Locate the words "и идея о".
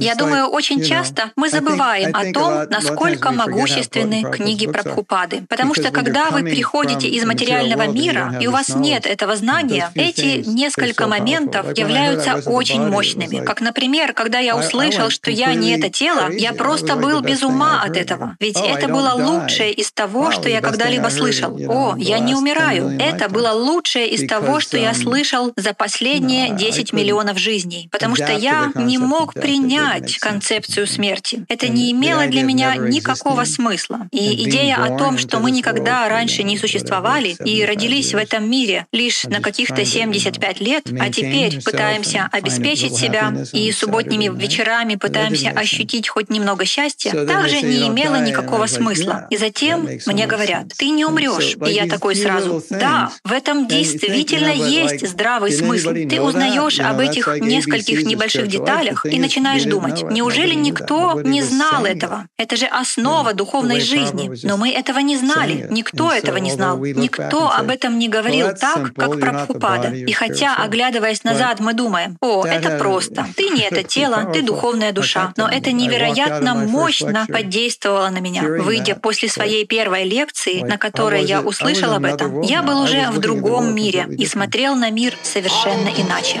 34.12-34.96